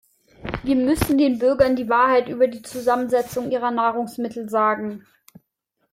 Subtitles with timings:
[0.63, 5.05] Wir müssen den Bürgern die Wahrheit über die Zusammensetzung ihrer Nahrungsmittel sagen.